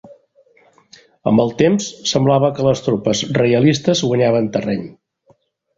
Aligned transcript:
Amb 1.31 1.43
el 1.43 1.53
temps, 1.59 1.91
semblava 2.13 2.49
que 2.57 2.67
les 2.69 2.83
tropes 2.89 3.25
reialistes 3.41 4.07
guanyaven 4.11 4.53
terreny. 4.59 4.87